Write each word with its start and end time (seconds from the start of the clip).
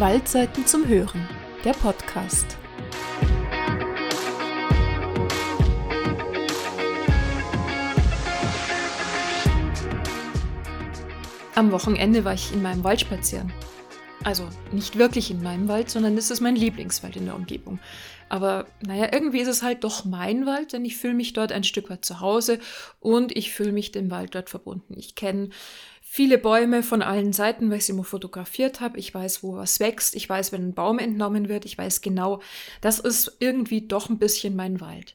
Waldseiten 0.00 0.66
zum 0.66 0.88
Hören, 0.88 1.28
der 1.62 1.74
Podcast. 1.74 2.56
Am 11.54 11.70
Wochenende 11.70 12.24
war 12.24 12.32
ich 12.32 12.50
in 12.50 12.62
meinem 12.62 12.82
Wald 12.82 13.02
spazieren. 13.02 13.52
Also 14.24 14.48
nicht 14.72 14.96
wirklich 14.96 15.30
in 15.30 15.42
meinem 15.42 15.68
Wald, 15.68 15.90
sondern 15.90 16.16
es 16.16 16.30
ist 16.30 16.40
mein 16.40 16.56
Lieblingswald 16.56 17.16
in 17.16 17.26
der 17.26 17.36
Umgebung. 17.36 17.78
Aber 18.30 18.68
naja, 18.80 19.08
irgendwie 19.12 19.40
ist 19.40 19.48
es 19.48 19.62
halt 19.62 19.84
doch 19.84 20.06
mein 20.06 20.46
Wald, 20.46 20.72
denn 20.72 20.84
ich 20.86 20.96
fühle 20.96 21.14
mich 21.14 21.34
dort 21.34 21.52
ein 21.52 21.64
Stück 21.64 21.90
weit 21.90 22.06
zu 22.06 22.20
Hause 22.20 22.58
und 23.00 23.36
ich 23.36 23.52
fühle 23.52 23.72
mich 23.72 23.92
dem 23.92 24.10
Wald 24.10 24.34
dort 24.34 24.48
verbunden. 24.48 24.94
Ich 24.96 25.14
kenne 25.14 25.50
viele 26.12 26.38
Bäume 26.38 26.82
von 26.82 27.02
allen 27.02 27.32
Seiten, 27.32 27.70
weil 27.70 27.78
ich 27.78 27.84
sie 27.84 27.92
immer 27.92 28.02
fotografiert 28.02 28.80
habe. 28.80 28.98
Ich 28.98 29.14
weiß, 29.14 29.44
wo 29.44 29.54
was 29.54 29.78
wächst. 29.78 30.16
Ich 30.16 30.28
weiß, 30.28 30.50
wenn 30.50 30.70
ein 30.70 30.74
Baum 30.74 30.98
entnommen 30.98 31.48
wird. 31.48 31.64
Ich 31.64 31.78
weiß 31.78 32.00
genau, 32.00 32.42
das 32.80 32.98
ist 32.98 33.36
irgendwie 33.38 33.86
doch 33.86 34.08
ein 34.08 34.18
bisschen 34.18 34.56
mein 34.56 34.80
Wald. 34.80 35.14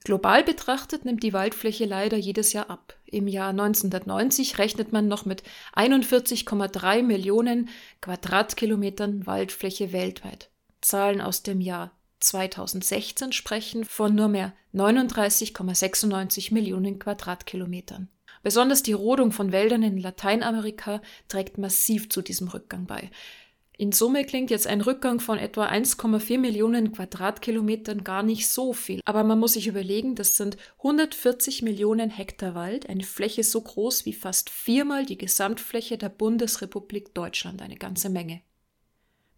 Global 0.03 0.45
betrachtet 0.45 1.07
nimmt 1.07 1.23
die 1.23 1.33
Waldfläche 1.33 1.87
leider 1.87 2.19
jedes 2.19 2.53
Jahr 2.53 2.69
ab. 2.69 2.99
Im 3.07 3.27
Jahr 3.27 3.51
1990 3.51 4.59
rechnet 4.59 4.93
man 4.93 5.09
noch 5.09 5.25
mit 5.25 5.43
41,3 5.75 7.03
Millionen 7.03 7.71
Quadratkilometern 8.03 9.27
Waldfläche 9.27 9.93
weltweit. 9.93 10.51
Zahlen 10.85 11.21
aus 11.21 11.43
dem 11.43 11.61
Jahr 11.61 11.93
2016 12.21 13.33
sprechen 13.33 13.85
von 13.85 14.15
nur 14.15 14.29
mehr 14.29 14.53
39,96 14.75 16.53
Millionen 16.53 16.99
Quadratkilometern. 16.99 18.09
Besonders 18.43 18.83
die 18.83 18.93
Rodung 18.93 19.33
von 19.33 19.53
Wäldern 19.53 19.83
in 19.83 19.99
Lateinamerika 19.99 21.01
trägt 21.29 21.59
massiv 21.59 22.11
zu 22.11 22.21
diesem 22.21 22.49
Rückgang 22.49 22.87
bei. 22.87 23.11
In 23.77 23.91
Summe 23.91 24.25
klingt 24.25 24.51
jetzt 24.51 24.69
ein 24.69 24.83
Rückgang 24.83 25.19
von 25.19 25.37
etwa 25.39 25.67
1,4 25.67 26.39
Millionen 26.39 26.93
Quadratkilometern 26.93 28.05
gar 28.05 28.23
nicht 28.23 28.49
so 28.49 28.73
viel. 28.73 29.01
Aber 29.05 29.25
man 29.25 29.41
muss 29.41 29.55
sich 29.55 29.67
überlegen, 29.67 30.15
das 30.15 30.37
sind 30.37 30.57
140 30.79 31.63
Millionen 31.63 32.11
Hektar 32.11 32.55
Wald, 32.55 32.89
eine 32.89 33.03
Fläche 33.03 33.43
so 33.43 33.61
groß 33.61 34.05
wie 34.07 34.13
fast 34.13 34.49
viermal 34.49 35.07
die 35.07 35.19
Gesamtfläche 35.19 35.99
der 35.99 36.11
Bundesrepublik 36.11 37.15
Deutschland, 37.15 37.63
eine 37.63 37.77
ganze 37.77 38.11
Menge. 38.11 38.43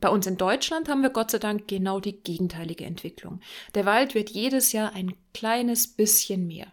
Bei 0.01 0.11
uns 0.11 0.27
in 0.27 0.37
Deutschland 0.37 0.89
haben 0.89 1.03
wir 1.03 1.11
Gott 1.11 1.31
sei 1.31 1.39
Dank 1.39 1.69
genau 1.69 2.01
die 2.01 2.21
gegenteilige 2.21 2.84
Entwicklung. 2.84 3.41
Der 3.75 3.87
Wald 3.87 4.15
wird 4.15 4.31
jedes 4.31 4.73
Jahr 4.73 4.93
ein 4.93 5.15
kleines 5.33 5.87
bisschen 5.87 6.47
mehr. 6.47 6.67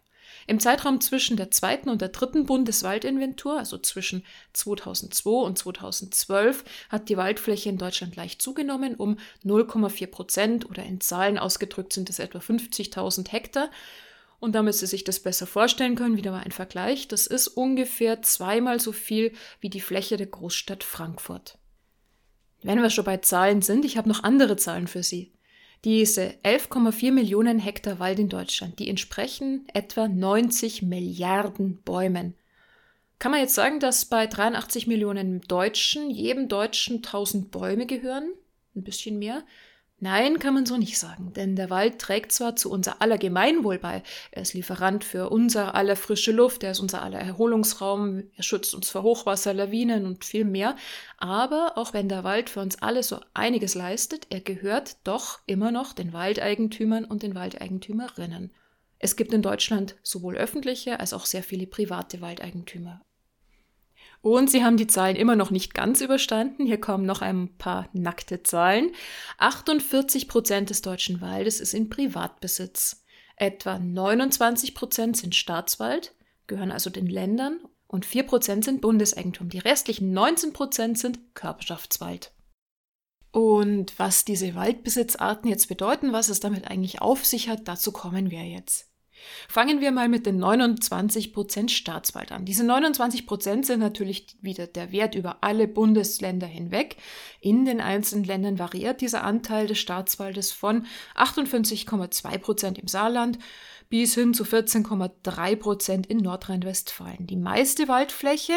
Im 0.45 0.59
Zeitraum 0.59 1.00
zwischen 1.00 1.38
der 1.38 1.51
zweiten 1.51 1.89
und 1.89 2.01
der 2.01 2.09
dritten 2.09 2.45
Bundeswaldinventur, 2.45 3.57
also 3.57 3.78
zwischen 3.78 4.25
2002 4.51 5.29
und 5.29 5.57
2012, 5.57 6.66
hat 6.89 7.07
die 7.07 7.16
Waldfläche 7.16 7.69
in 7.69 7.78
Deutschland 7.78 8.16
leicht 8.17 8.41
zugenommen 8.41 8.95
um 8.95 9.17
0,4 9.45 10.07
Prozent 10.07 10.69
oder 10.69 10.84
in 10.84 11.00
Zahlen 11.00 11.38
ausgedrückt 11.38 11.94
sind 11.94 12.09
es 12.09 12.19
etwa 12.19 12.40
50.000 12.40 13.31
Hektar. 13.31 13.69
Und 14.40 14.53
damit 14.53 14.75
Sie 14.75 14.88
sich 14.88 15.05
das 15.05 15.22
besser 15.22 15.47
vorstellen 15.47 15.95
können, 15.95 16.17
wieder 16.17 16.31
mal 16.31 16.44
ein 16.44 16.51
Vergleich, 16.51 17.07
das 17.07 17.28
ist 17.28 17.47
ungefähr 17.47 18.22
zweimal 18.22 18.81
so 18.81 18.91
viel 18.91 19.31
wie 19.61 19.69
die 19.69 19.79
Fläche 19.79 20.17
der 20.17 20.28
Großstadt 20.28 20.84
Frankfurt. 20.84 21.57
Wenn 22.63 22.81
wir 22.81 22.90
schon 22.90 23.06
bei 23.06 23.18
Zahlen 23.18 23.62
sind, 23.62 23.85
ich 23.85 23.97
habe 23.97 24.09
noch 24.09 24.24
andere 24.24 24.56
Zahlen 24.56 24.88
für 24.88 25.03
Sie. 25.03 25.31
Diese 25.84 26.35
11,4 26.44 27.12
Millionen 27.12 27.59
Hektar 27.59 28.00
Wald 28.00 28.18
in 28.18 28.29
Deutschland, 28.29 28.79
die 28.79 28.90
entsprechen 28.90 29.68
etwa 29.74 30.07
90 30.07 30.81
Milliarden 30.81 31.81
Bäumen. 31.84 32.35
Kann 33.19 33.31
man 33.31 33.41
jetzt 33.41 33.56
sagen, 33.56 33.79
dass 33.79 34.06
bei 34.06 34.28
83 34.28 34.88
Millionen 34.88 35.41
Deutschen 35.41 36.09
jedem 36.09 36.47
Deutschen 36.47 36.97
1000 36.97 37.52
Bäume 37.52 37.85
gehören? 37.85 38.34
Ein 38.75 38.84
bisschen 38.84 39.19
mehr? 39.19 39.44
Nein, 40.03 40.38
kann 40.38 40.53
man 40.53 40.66
so 40.66 40.75
nicht 40.75 41.00
sagen, 41.00 41.31
denn 41.34 41.56
der 41.56 41.69
Wald 41.69 41.97
trägt 41.97 42.34
zwar 42.34 42.58
zu 42.58 42.69
unser 42.69 43.02
aller 43.02 43.18
Gemeinwohl 43.18 43.80
bei, 43.80 44.03
er 44.31 44.41
ist 44.41 44.53
Lieferant 44.53 45.06
für 45.06 45.30
unser 45.30 45.75
aller 45.75 45.96
frische 45.96 46.34
Luft, 46.34 46.62
er 46.64 46.72
ist 46.72 46.81
unser 46.81 47.02
aller 47.02 47.19
Erholungsraum, 47.19 48.24
er 48.36 48.44
schützt 48.44 48.75
uns 48.75 48.90
vor 48.90 49.03
Hochwasser, 49.03 49.53
Lawinen 49.53 50.06
und 50.06 50.25
viel 50.25 50.44
mehr, 50.44 50.75
aber 51.19 51.78
auch 51.78 51.94
wenn 51.94 52.09
der 52.09 52.25
Wald 52.25 52.50
für 52.50 52.59
uns 52.59 52.82
alle 52.82 53.02
so 53.02 53.22
einiges 53.34 53.76
leistet, 53.76 54.28
er 54.29 54.41
gehört 54.41 54.97
doch 55.05 55.40
immer 55.46 55.72
noch 55.72 55.94
den 55.94 56.11
Waldeigentümern 56.11 57.06
und 57.06 57.23
den 57.23 57.34
Waldeigentümerinnen. 57.34 58.52
Es 58.99 59.16
gibt 59.16 59.34
in 59.34 59.41
Deutschland 59.41 59.96
sowohl 60.03 60.35
öffentliche 60.35 60.99
als 60.99 61.14
auch 61.14 61.26
sehr 61.26 61.44
viele 61.44 61.66
private 61.66 62.20
Waldeigentümer. 62.20 62.99
Und 64.23 64.49
sie 64.49 64.64
haben 64.64 64.78
die 64.78 64.87
Zahlen 64.87 65.17
immer 65.17 65.35
noch 65.35 65.52
nicht 65.52 65.73
ganz 65.73 65.99
überstanden. 65.99 66.66
Hier 66.66 66.79
kommen 66.79 67.05
noch 67.05 67.22
ein 67.22 67.58
paar 67.58 67.90
nackte 67.91 68.41
Zahlen. 68.41 68.91
48 69.37 70.29
Prozent 70.29 70.70
des 70.70 70.81
deutschen 70.81 71.20
Waldes 71.20 71.59
ist 71.59 71.73
in 71.73 71.90
Privatbesitz. 71.90 73.03
Etwa 73.35 73.78
29 73.79 74.75
Prozent 74.75 75.17
sind 75.17 75.35
Staatswald, 75.35 76.16
gehören 76.47 76.72
also 76.72 76.90
den 76.90 77.08
Ländern, 77.08 77.59
und 77.85 78.05
4 78.05 78.23
Prozent 78.23 78.64
sind 78.64 78.79
Bundeseigentum. 78.79 79.49
Die 79.49 79.59
restlichen 79.59 80.14
19 80.14 80.53
Prozent 80.53 80.97
sind 80.97 81.35
Körperschaftswald. 81.35 82.31
Und 83.31 83.99
was 83.99 84.23
diese 84.23 84.55
Waldbesitzarten 84.55 85.49
jetzt 85.49 85.67
bedeuten, 85.67 86.14
was 86.14 86.29
es 86.29 86.40
damit 86.40 86.66
eigentlich 86.66 87.02
auf 87.02 87.25
sich 87.25 87.49
hat, 87.49 87.67
dazu 87.67 87.91
kommen 87.91 88.31
wir 88.31 88.46
jetzt. 88.46 88.92
Fangen 89.47 89.81
wir 89.81 89.91
mal 89.91 90.09
mit 90.09 90.25
den 90.25 90.43
29% 90.43 91.70
Staatswald 91.70 92.31
an. 92.31 92.46
Diese 92.46 92.64
29% 92.64 93.66
sind 93.66 93.79
natürlich 93.79 94.28
wieder 94.41 94.67
der 94.67 94.91
Wert 94.91 95.16
über 95.16 95.37
alle 95.41 95.67
Bundesländer 95.67 96.47
hinweg. 96.47 96.97
In 97.41 97.66
den 97.66 97.81
einzelnen 97.81 98.23
Ländern 98.23 98.59
variiert 98.59 99.02
dieser 99.02 99.23
Anteil 99.23 99.67
des 99.67 99.79
Staatswaldes 99.79 100.52
von 100.52 100.85
58,2% 101.16 102.79
im 102.79 102.87
Saarland 102.87 103.40
bis 103.90 104.16
hin 104.16 104.34
zu 104.34 104.43
14,3% 104.43 106.08
in 106.08 106.17
Nordrhein-Westfalen. 106.17 107.28
Die 107.28 107.37
meiste 107.37 107.87
Waldfläche, 107.87 108.53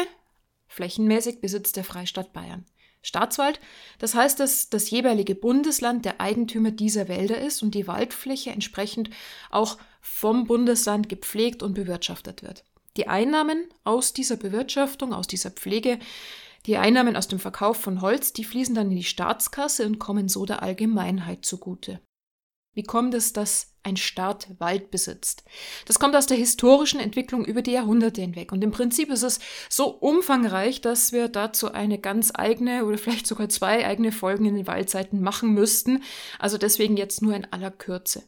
flächenmäßig, 0.67 1.41
besitzt 1.41 1.75
der 1.75 1.83
Freistaat 1.83 2.33
Bayern. 2.33 2.65
Staatswald, 3.03 3.59
das 3.99 4.15
heißt, 4.15 4.39
dass 4.39 4.69
das 4.69 4.89
jeweilige 4.89 5.35
Bundesland 5.35 6.05
der 6.05 6.19
Eigentümer 6.19 6.71
dieser 6.71 7.07
Wälder 7.07 7.39
ist 7.39 7.61
und 7.61 7.75
die 7.75 7.87
Waldfläche 7.87 8.49
entsprechend 8.49 9.09
auch 9.49 9.77
vom 10.09 10.45
Bundesland 10.47 11.09
gepflegt 11.09 11.61
und 11.61 11.73
bewirtschaftet 11.73 12.41
wird. 12.41 12.63
Die 12.95 13.07
Einnahmen 13.07 13.67
aus 13.83 14.13
dieser 14.13 14.37
Bewirtschaftung, 14.37 15.13
aus 15.13 15.27
dieser 15.27 15.51
Pflege, 15.51 15.99
die 16.65 16.77
Einnahmen 16.77 17.15
aus 17.15 17.27
dem 17.27 17.39
Verkauf 17.39 17.77
von 17.77 18.01
Holz, 18.01 18.33
die 18.33 18.43
fließen 18.43 18.73
dann 18.73 18.89
in 18.89 18.97
die 18.97 19.03
Staatskasse 19.03 19.85
und 19.85 19.99
kommen 19.99 20.27
so 20.27 20.45
der 20.45 20.63
Allgemeinheit 20.63 21.45
zugute. 21.45 22.01
Wie 22.73 22.83
kommt 22.83 23.13
es, 23.13 23.33
dass 23.33 23.73
ein 23.83 23.97
Staat 23.97 24.47
Wald 24.59 24.91
besitzt? 24.91 25.43
Das 25.85 25.99
kommt 25.99 26.15
aus 26.15 26.27
der 26.27 26.37
historischen 26.37 26.99
Entwicklung 26.99 27.45
über 27.45 27.61
die 27.61 27.71
Jahrhunderte 27.71 28.21
hinweg. 28.21 28.51
Und 28.51 28.63
im 28.63 28.71
Prinzip 28.71 29.09
ist 29.09 29.23
es 29.23 29.39
so 29.69 29.87
umfangreich, 29.87 30.81
dass 30.81 31.11
wir 31.11 31.27
dazu 31.27 31.71
eine 31.71 31.99
ganz 31.99 32.31
eigene 32.35 32.85
oder 32.85 32.97
vielleicht 32.97 33.27
sogar 33.27 33.49
zwei 33.49 33.85
eigene 33.85 34.11
Folgen 34.11 34.45
in 34.45 34.55
den 34.55 34.67
Waldzeiten 34.67 35.21
machen 35.21 35.53
müssten. 35.53 36.03
Also 36.37 36.57
deswegen 36.57 36.97
jetzt 36.97 37.21
nur 37.21 37.35
in 37.35 37.45
aller 37.51 37.71
Kürze. 37.71 38.23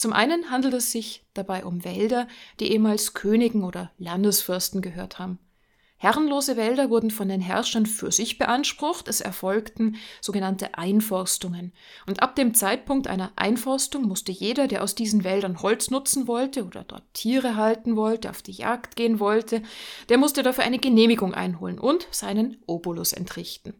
Zum 0.00 0.14
einen 0.14 0.50
handelt 0.50 0.72
es 0.72 0.90
sich 0.90 1.26
dabei 1.34 1.62
um 1.62 1.84
Wälder, 1.84 2.26
die 2.58 2.72
ehemals 2.72 3.12
Königen 3.12 3.64
oder 3.64 3.90
Landesfürsten 3.98 4.80
gehört 4.80 5.18
haben. 5.18 5.38
Herrenlose 5.98 6.56
Wälder 6.56 6.88
wurden 6.88 7.10
von 7.10 7.28
den 7.28 7.42
Herrschern 7.42 7.84
für 7.84 8.10
sich 8.10 8.38
beansprucht, 8.38 9.08
es 9.08 9.20
erfolgten 9.20 9.96
sogenannte 10.22 10.78
Einforstungen. 10.78 11.74
Und 12.06 12.22
ab 12.22 12.34
dem 12.34 12.54
Zeitpunkt 12.54 13.08
einer 13.08 13.32
Einforstung 13.36 14.04
musste 14.04 14.32
jeder, 14.32 14.68
der 14.68 14.82
aus 14.82 14.94
diesen 14.94 15.22
Wäldern 15.22 15.60
Holz 15.60 15.90
nutzen 15.90 16.26
wollte 16.26 16.64
oder 16.64 16.82
dort 16.82 17.04
Tiere 17.12 17.56
halten 17.56 17.94
wollte, 17.94 18.30
auf 18.30 18.40
die 18.40 18.52
Jagd 18.52 18.96
gehen 18.96 19.20
wollte, 19.20 19.62
der 20.08 20.16
musste 20.16 20.42
dafür 20.42 20.64
eine 20.64 20.78
Genehmigung 20.78 21.34
einholen 21.34 21.78
und 21.78 22.08
seinen 22.10 22.56
Obolus 22.66 23.12
entrichten. 23.12 23.74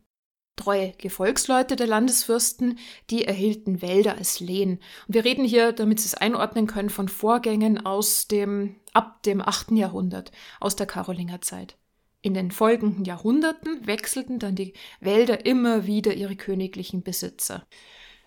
Treue 0.61 0.93
Gefolgsleute 0.99 1.75
der 1.75 1.87
Landesfürsten, 1.87 2.79
die 3.09 3.25
erhielten 3.25 3.81
Wälder 3.81 4.17
als 4.17 4.41
Lehen. 4.41 4.81
Und 5.09 5.15
wir 5.15 5.25
reden 5.25 5.45
hier, 5.45 5.73
damit 5.73 6.01
Sie 6.01 6.07
es 6.07 6.15
einordnen 6.15 6.67
können, 6.67 6.91
von 6.91 7.09
Vorgängen 7.09 7.85
aus 7.85 8.29
dem, 8.29 8.77
ab 8.93 9.23
dem 9.23 9.41
8. 9.41 9.73
Jahrhundert, 9.73 10.33
aus 10.61 10.77
der 10.77 10.87
Karolingerzeit. 10.87 11.77
In 12.23 12.35
den 12.35 12.51
folgenden 12.51 13.07
Jahrhunderten 13.07 13.87
wechselten 13.87 14.39
dann 14.39 14.55
die 14.55 14.75
Wälder 15.01 15.47
immer 15.47 15.87
wieder 15.87 16.13
ihre 16.13 16.37
königlichen 16.37 17.03
Besitzer. 17.03 17.67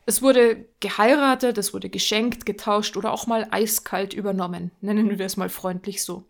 Es 0.08 0.22
wurde 0.22 0.66
geheiratet, 0.80 1.58
es 1.60 1.74
wurde 1.74 1.90
geschenkt, 1.90 2.46
getauscht 2.46 2.98
oder 2.98 3.14
auch 3.14 3.28
mal 3.28 3.48
eiskalt 3.52 4.14
übernommen. 4.14 4.72
Nennen 4.82 5.18
wir 5.18 5.26
es 5.26 5.38
mal 5.38 5.50
freundlich 5.50 6.04
so. 6.04 6.26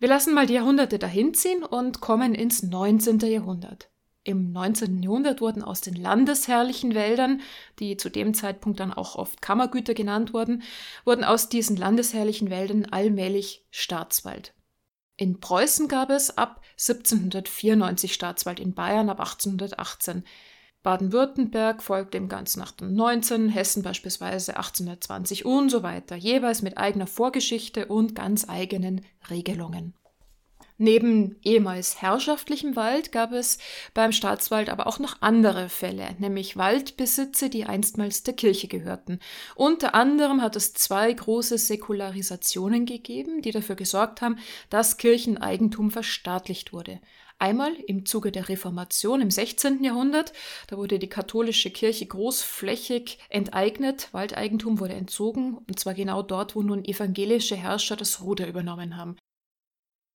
Wir 0.00 0.08
lassen 0.08 0.34
mal 0.34 0.46
die 0.46 0.54
Jahrhunderte 0.54 0.98
dahinziehen 0.98 1.62
und 1.62 2.00
kommen 2.00 2.34
ins 2.34 2.62
19. 2.62 3.20
Jahrhundert. 3.20 3.89
Im 4.22 4.52
19. 4.52 5.02
Jahrhundert 5.02 5.40
wurden 5.40 5.62
aus 5.62 5.80
den 5.80 5.94
landesherrlichen 5.94 6.94
Wäldern, 6.94 7.40
die 7.78 7.96
zu 7.96 8.10
dem 8.10 8.34
Zeitpunkt 8.34 8.78
dann 8.78 8.92
auch 8.92 9.16
oft 9.16 9.40
Kammergüter 9.40 9.94
genannt 9.94 10.34
wurden, 10.34 10.62
wurden 11.06 11.24
aus 11.24 11.48
diesen 11.48 11.76
landesherrlichen 11.76 12.50
Wäldern 12.50 12.84
allmählich 12.90 13.64
Staatswald. 13.70 14.52
In 15.16 15.40
Preußen 15.40 15.88
gab 15.88 16.10
es 16.10 16.36
ab 16.36 16.62
1794 16.72 18.12
Staatswald, 18.12 18.60
in 18.60 18.74
Bayern 18.74 19.08
ab 19.08 19.20
1818. 19.20 20.24
Baden-Württemberg 20.82 21.82
folgte 21.82 22.16
im 22.16 22.28
Ganzen 22.28 22.60
1819, 22.60 23.48
Hessen 23.50 23.82
beispielsweise 23.82 24.56
1820 24.56 25.44
und 25.44 25.70
so 25.70 25.82
weiter, 25.82 26.16
jeweils 26.16 26.62
mit 26.62 26.78
eigener 26.78 27.06
Vorgeschichte 27.06 27.86
und 27.86 28.14
ganz 28.14 28.48
eigenen 28.48 29.04
Regelungen. 29.28 29.94
Neben 30.82 31.36
ehemals 31.42 32.00
herrschaftlichem 32.00 32.74
Wald 32.74 33.12
gab 33.12 33.32
es 33.32 33.58
beim 33.92 34.12
Staatswald 34.12 34.70
aber 34.70 34.86
auch 34.86 34.98
noch 34.98 35.20
andere 35.20 35.68
Fälle, 35.68 36.16
nämlich 36.18 36.56
Waldbesitze, 36.56 37.50
die 37.50 37.66
einstmals 37.66 38.22
der 38.22 38.32
Kirche 38.32 38.66
gehörten. 38.66 39.18
Unter 39.54 39.94
anderem 39.94 40.40
hat 40.40 40.56
es 40.56 40.72
zwei 40.72 41.12
große 41.12 41.58
Säkularisationen 41.58 42.86
gegeben, 42.86 43.42
die 43.42 43.50
dafür 43.50 43.76
gesorgt 43.76 44.22
haben, 44.22 44.38
dass 44.70 44.96
Kircheneigentum 44.96 45.90
verstaatlicht 45.90 46.72
wurde. 46.72 46.98
Einmal 47.38 47.74
im 47.86 48.06
Zuge 48.06 48.32
der 48.32 48.48
Reformation 48.48 49.20
im 49.20 49.30
16. 49.30 49.84
Jahrhundert, 49.84 50.32
da 50.68 50.78
wurde 50.78 50.98
die 50.98 51.10
katholische 51.10 51.70
Kirche 51.70 52.06
großflächig 52.06 53.18
enteignet, 53.28 54.08
Waldeigentum 54.12 54.80
wurde 54.80 54.94
entzogen, 54.94 55.58
und 55.58 55.78
zwar 55.78 55.92
genau 55.92 56.22
dort, 56.22 56.56
wo 56.56 56.62
nun 56.62 56.86
evangelische 56.86 57.56
Herrscher 57.56 57.96
das 57.96 58.22
Ruder 58.22 58.46
übernommen 58.46 58.96
haben. 58.96 59.16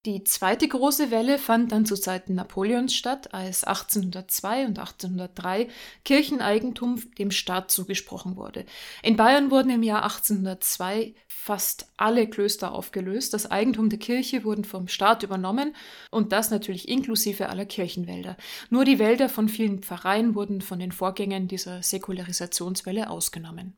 Die 0.05 0.23
zweite 0.23 0.67
große 0.67 1.09
Welle 1.09 1.39
fand 1.39 1.71
dann 1.71 1.87
zu 1.87 1.95
Zeiten 1.95 2.35
Napoleons 2.35 2.93
statt, 2.93 3.33
als 3.33 3.63
1802 3.63 4.67
und 4.67 4.77
1803 4.77 5.67
Kircheneigentum 6.03 7.01
dem 7.17 7.31
Staat 7.31 7.71
zugesprochen 7.71 8.35
wurde. 8.35 8.65
In 9.01 9.15
Bayern 9.15 9.49
wurden 9.49 9.71
im 9.71 9.81
Jahr 9.81 10.03
1802 10.03 11.15
fast 11.27 11.87
alle 11.97 12.27
Klöster 12.27 12.71
aufgelöst. 12.71 13.33
Das 13.33 13.49
Eigentum 13.49 13.89
der 13.89 13.97
Kirche 13.97 14.43
wurden 14.43 14.63
vom 14.63 14.87
Staat 14.87 15.23
übernommen 15.23 15.75
und 16.11 16.31
das 16.31 16.51
natürlich 16.51 16.87
inklusive 16.87 17.49
aller 17.49 17.65
Kirchenwälder. 17.65 18.37
Nur 18.69 18.85
die 18.85 18.99
Wälder 18.99 19.27
von 19.27 19.49
vielen 19.49 19.81
Pfarreien 19.81 20.35
wurden 20.35 20.61
von 20.61 20.77
den 20.77 20.91
Vorgängen 20.91 21.47
dieser 21.47 21.81
Säkularisationswelle 21.81 23.09
ausgenommen. 23.09 23.75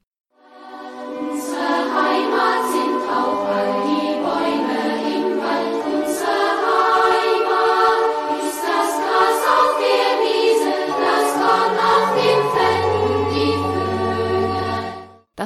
Unsere 1.19 2.26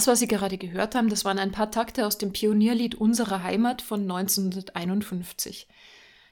Das, 0.02 0.08
was 0.08 0.18
Sie 0.18 0.28
gerade 0.28 0.58
gehört 0.58 0.96
haben, 0.96 1.10
das 1.10 1.26
waren 1.26 1.38
ein 1.38 1.52
paar 1.52 1.70
Takte 1.70 2.08
aus 2.08 2.18
dem 2.18 2.34
Pionierlied 2.34 2.96
Unserer 2.96 3.44
Heimat 3.44 3.84
von 3.84 4.02
1951. 4.02 5.68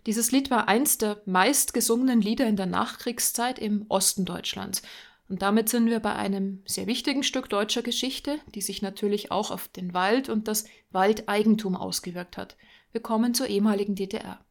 Dieses 0.07 0.31
Lied 0.31 0.49
war 0.49 0.67
eins 0.67 0.97
der 0.97 1.21
meistgesungenen 1.27 2.19
Lieder 2.19 2.47
in 2.47 2.55
der 2.55 2.65
Nachkriegszeit 2.65 3.59
im 3.59 3.85
Osten 3.87 4.25
Deutschlands. 4.25 4.81
Und 5.27 5.43
damit 5.43 5.69
sind 5.69 5.85
wir 5.85 5.99
bei 5.99 6.15
einem 6.15 6.63
sehr 6.65 6.87
wichtigen 6.87 7.21
Stück 7.21 7.47
deutscher 7.47 7.83
Geschichte, 7.83 8.39
die 8.55 8.61
sich 8.61 8.81
natürlich 8.81 9.29
auch 9.29 9.51
auf 9.51 9.67
den 9.67 9.93
Wald 9.93 10.29
und 10.29 10.47
das 10.47 10.65
Waldeigentum 10.89 11.75
ausgewirkt 11.75 12.37
hat. 12.37 12.57
Wir 12.91 13.01
kommen 13.01 13.35
zur 13.35 13.45
ehemaligen 13.49 13.93
DDR. 13.93 14.43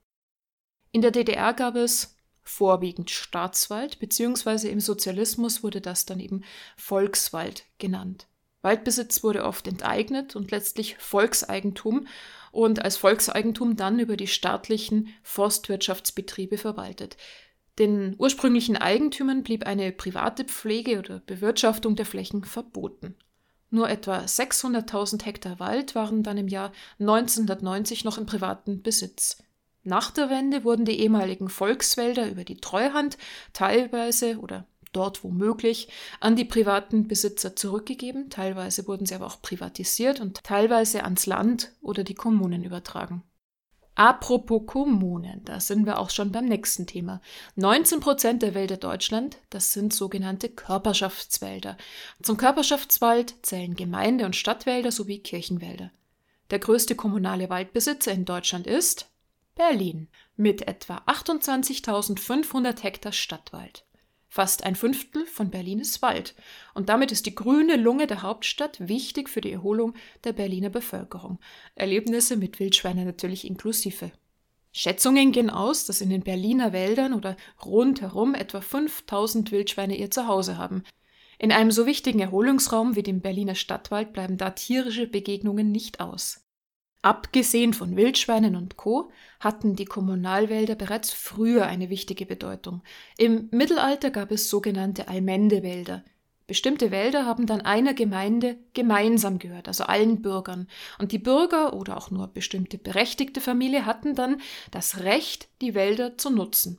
In 0.93 1.03
der 1.03 1.11
DDR 1.11 1.55
gab 1.55 1.75
es 1.75 2.17
vorwiegend 2.45 3.11
Staatswald, 3.11 3.99
beziehungsweise 3.99 4.69
im 4.69 4.79
Sozialismus 4.79 5.65
wurde 5.65 5.81
das 5.81 6.07
dann 6.07 6.21
eben 6.21 6.45
Volkswald 6.77 7.65
genannt. 7.79 8.29
Waldbesitz 8.63 9.23
wurde 9.23 9.45
oft 9.45 9.69
enteignet 9.69 10.37
und 10.37 10.51
letztlich 10.51 10.97
Volkseigentum 10.99 12.07
und 12.51 12.85
als 12.85 12.97
Volkseigentum 12.97 13.77
dann 13.77 14.01
über 14.01 14.17
die 14.17 14.27
staatlichen 14.27 15.09
Forstwirtschaftsbetriebe 15.23 16.59
verwaltet. 16.59 17.17
Den 17.79 18.17
ursprünglichen 18.19 18.77
Eigentümern 18.77 19.45
blieb 19.45 19.65
eine 19.67 19.93
private 19.93 20.45
Pflege 20.45 20.99
oder 20.99 21.21
Bewirtschaftung 21.21 21.95
der 21.95 22.07
Flächen 22.07 22.43
verboten. 22.45 23.15
Nur 23.71 23.89
etwa 23.89 24.19
600.000 24.21 25.25
Hektar 25.25 25.61
Wald 25.61 25.95
waren 25.95 26.23
dann 26.23 26.39
im 26.39 26.49
Jahr 26.49 26.73
1990 26.99 28.05
noch 28.05 28.19
im 28.19 28.27
privaten 28.27 28.83
Besitz. 28.83 29.43
Nach 29.85 30.11
der 30.11 30.31
Wende 30.31 30.65
wurden 30.65 30.85
die 30.85 30.99
ehemaligen 31.01 31.49
Volkswälder 31.49 32.29
über 32.29 32.45
die 32.45 32.57
Treuhand 32.57 33.17
teilweise 33.53 34.39
oder 34.39 34.67
dort 34.99 35.23
wo 35.23 35.29
möglich 35.29 35.89
an 36.19 36.35
die 36.35 36.45
privaten 36.45 37.07
Besitzer 37.07 37.55
zurückgegeben, 37.55 38.31
teilweise 38.31 38.89
wurden 38.89 39.07
sie 39.07 39.15
aber 39.15 39.27
auch 39.27 39.41
privatisiert 39.41 40.19
und 40.21 40.43
teilweise 40.43 41.05
ans 41.05 41.27
Land 41.27 41.73
oder 41.81 42.03
die 42.03 42.15
Kommunen 42.15 42.65
übertragen. 42.65 43.23
Apropos 43.95 44.63
Kommunen, 44.67 45.45
da 45.45 45.61
sind 45.61 45.87
wir 45.87 45.99
auch 45.99 46.11
schon 46.11 46.31
beim 46.31 46.45
nächsten 46.45 46.87
Thema. 46.87 47.21
19 47.57 48.01
Prozent 48.01 48.43
der 48.43 48.55
Wälder 48.55 48.77
Deutschland, 48.77 49.39
das 49.51 49.73
sind 49.73 49.93
sogenannte 49.93 50.49
Körperschaftswälder. 50.49 51.77
Zum 52.23 52.37
Körperschaftswald 52.37 53.35
zählen 53.43 53.75
Gemeinde- 53.75 54.25
und 54.25 54.37
Stadtwälder 54.37 54.93
sowie 54.93 55.19
Kirchenwälder. 55.19 55.91
Der 56.51 56.59
größte 56.61 56.95
kommunale 56.95 57.51
Waldbesitzer 57.51 58.13
in 58.13 58.25
Deutschland 58.25 58.67
ist 58.67 59.11
Berlin 59.57 60.09
mit 60.37 60.67
etwa 60.69 60.99
28.500 61.07 62.83
Hektar 62.83 63.13
Stadtwald. 63.13 63.85
Fast 64.39 64.63
ein 64.63 64.77
Fünftel 64.77 65.27
von 65.27 65.51
Berlin 65.51 65.81
ist 65.81 66.01
Wald. 66.01 66.37
Und 66.73 66.91
damit 66.91 67.11
ist 67.11 67.27
die 67.27 67.35
grüne 67.35 67.75
Lunge 67.75 68.07
der 68.07 68.23
Hauptstadt 68.23 68.79
wichtig 68.87 69.29
für 69.29 69.41
die 69.41 69.51
Erholung 69.51 69.95
der 70.23 70.33
Berliner 70.33 70.71
Bevölkerung. 70.71 71.41
Erlebnisse 71.75 72.37
mit 72.37 72.61
Wildschweinen 72.61 73.05
natürlich 73.05 73.45
inklusive. 73.45 74.13
Schätzungen 74.71 75.33
gehen 75.33 75.51
aus, 75.51 75.87
dass 75.87 76.01
in 76.01 76.09
den 76.11 76.23
Berliner 76.23 76.73
Wäldern 76.73 77.15
oder 77.15 77.37
rundherum 77.65 78.37
etwa 78.37 78.61
5000 78.61 79.51
Wildschweine 79.51 79.97
ihr 79.97 80.13
Zuhause 80.13 80.57
haben. 80.57 80.85
In 81.41 81.51
einem 81.51 81.73
so 81.73 81.85
wichtigen 81.85 82.21
Erholungsraum 82.21 82.95
wie 82.95 83.03
dem 83.03 83.21
Berliner 83.21 83.57
Stadtwald 83.57 84.13
bleiben 84.13 84.37
da 84.37 84.51
tierische 84.51 85.09
Begegnungen 85.09 85.73
nicht 85.73 85.99
aus. 85.99 86.48
Abgesehen 87.03 87.75
von 87.75 87.97
Wildschweinen 87.97 88.57
und 88.57 88.77
Co. 88.77 89.11
hatten 89.39 89.77
die 89.77 89.85
Kommunalwälder 89.85 90.75
bereits 90.75 91.13
früher 91.13 91.67
eine 91.67 91.91
wichtige 91.91 92.27
Bedeutung. 92.27 92.83
Im 93.17 93.49
Mittelalter 93.53 94.11
gab 94.11 94.33
es 94.33 94.51
sogenannte 94.51 95.07
Allmendewälder. 95.07 96.05
Bestimmte 96.49 96.91
Wälder 96.91 97.25
haben 97.27 97.47
dann 97.47 97.61
einer 97.61 97.95
Gemeinde 97.95 98.57
gemeinsam 98.73 99.39
gehört, 99.39 99.69
also 99.69 99.85
allen 99.85 100.23
Bürgern. 100.23 100.67
Und 100.99 101.13
die 101.13 101.19
Bürger 101.19 101.75
oder 101.75 101.97
auch 101.97 102.11
nur 102.11 102.27
bestimmte 102.27 102.79
berechtigte 102.79 103.41
Familie 103.41 103.85
hatten 103.85 104.15
dann 104.15 104.41
das 104.71 105.01
Recht, 105.01 105.49
die 105.61 105.75
Wälder 105.75 106.17
zu 106.17 106.31
nutzen. 106.31 106.79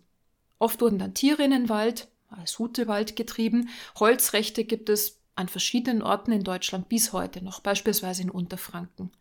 Oft 0.58 0.82
wurden 0.82 1.00
dann 1.00 1.14
Tiere 1.14 1.44
in 1.44 1.52
den 1.52 1.70
Wald, 1.70 2.10
als 2.30 2.60
Hutewald 2.60 3.16
getrieben. 3.16 3.70
Holzrechte 4.00 4.66
gibt 4.66 4.90
es 4.90 5.20
an 5.36 5.48
verschiedenen 5.48 6.02
Orten 6.02 6.32
in 6.32 6.44
Deutschland 6.44 6.90
bis 6.90 7.14
heute 7.14 7.44
noch, 7.44 7.62
beispielsweise 7.62 8.24
in 8.24 8.32
Unterfranken. 8.32 9.12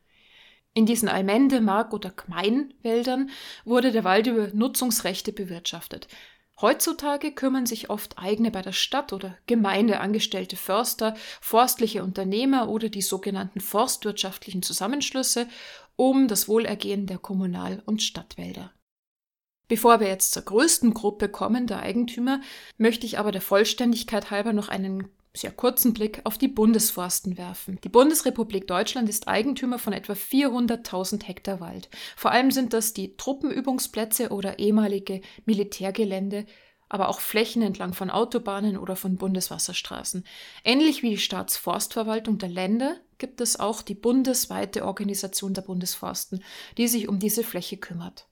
In 0.74 0.86
diesen 0.86 1.08
Allmende-, 1.08 1.60
Mark- 1.60 1.92
oder 1.92 2.10
Gmeinwäldern 2.10 3.30
wurde 3.64 3.90
der 3.92 4.04
Wald 4.04 4.26
über 4.26 4.48
Nutzungsrechte 4.52 5.32
bewirtschaftet. 5.32 6.08
Heutzutage 6.60 7.30
kümmern 7.32 7.66
sich 7.66 7.88
oft 7.88 8.18
eigene 8.18 8.50
bei 8.50 8.62
der 8.62 8.72
Stadt 8.72 9.12
oder 9.12 9.38
Gemeinde 9.46 10.00
angestellte 10.00 10.56
Förster, 10.56 11.14
forstliche 11.40 12.02
Unternehmer 12.02 12.68
oder 12.68 12.88
die 12.88 13.02
sogenannten 13.02 13.60
forstwirtschaftlichen 13.60 14.62
Zusammenschlüsse 14.62 15.46
um 15.94 16.26
das 16.26 16.48
Wohlergehen 16.48 17.06
der 17.06 17.18
Kommunal- 17.18 17.82
und 17.86 18.02
Stadtwälder. 18.02 18.72
Bevor 19.68 20.00
wir 20.00 20.08
jetzt 20.08 20.32
zur 20.32 20.42
größten 20.42 20.94
Gruppe 20.94 21.28
kommen 21.28 21.66
der 21.66 21.80
Eigentümer, 21.80 22.40
möchte 22.76 23.06
ich 23.06 23.18
aber 23.18 23.32
der 23.32 23.42
Vollständigkeit 23.42 24.30
halber 24.30 24.52
noch 24.52 24.68
einen 24.68 25.10
sehr 25.34 25.50
kurzen 25.50 25.92
Blick 25.92 26.20
auf 26.24 26.38
die 26.38 26.48
Bundesforsten 26.48 27.38
werfen. 27.38 27.78
Die 27.84 27.88
Bundesrepublik 27.88 28.66
Deutschland 28.66 29.08
ist 29.08 29.28
Eigentümer 29.28 29.78
von 29.78 29.92
etwa 29.92 30.14
400.000 30.14 31.24
Hektar 31.24 31.60
Wald. 31.60 31.88
Vor 32.16 32.30
allem 32.30 32.50
sind 32.50 32.72
das 32.72 32.92
die 32.92 33.16
Truppenübungsplätze 33.16 34.30
oder 34.30 34.58
ehemalige 34.58 35.20
Militärgelände, 35.44 36.46
aber 36.88 37.08
auch 37.08 37.20
Flächen 37.20 37.62
entlang 37.62 37.92
von 37.92 38.10
Autobahnen 38.10 38.78
oder 38.78 38.96
von 38.96 39.16
Bundeswasserstraßen. 39.16 40.24
Ähnlich 40.64 41.02
wie 41.02 41.10
die 41.10 41.18
Staatsforstverwaltung 41.18 42.38
der 42.38 42.48
Länder 42.48 42.96
gibt 43.18 43.40
es 43.40 43.60
auch 43.60 43.82
die 43.82 43.94
bundesweite 43.94 44.84
Organisation 44.84 45.52
der 45.52 45.62
Bundesforsten, 45.62 46.42
die 46.78 46.88
sich 46.88 47.08
um 47.08 47.18
diese 47.18 47.44
Fläche 47.44 47.76
kümmert. 47.76 48.26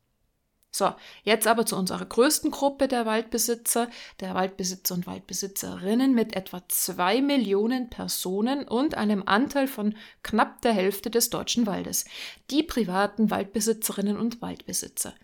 So, 0.77 0.93
jetzt 1.23 1.47
aber 1.47 1.65
zu 1.65 1.75
unserer 1.75 2.05
größten 2.05 2.51
Gruppe 2.51 2.87
der 2.87 3.07
Waldbesitzer, 3.07 3.89
der 4.21 4.35
Waldbesitzer 4.35 4.95
und 4.95 5.07
Waldbesitzerinnen 5.07 6.15
mit 6.15 6.37
etwa 6.37 6.63
zwei 6.69 7.23
Millionen 7.23 7.89
Personen 7.89 8.69
und 8.69 8.95
einem 8.95 9.23
Anteil 9.25 9.69
von 9.69 9.95
knapp 10.23 10.61
der 10.61 10.75
Hälfte 10.75 11.11
des 11.11 11.31
deutschen 11.31 11.67
Waldes, 11.67 12.05
die 12.51 12.63
privaten 12.63 13.31
Waldbesitzerinnen 13.31 14.19
und 14.19 14.43
Waldbesitzer. 14.43 15.15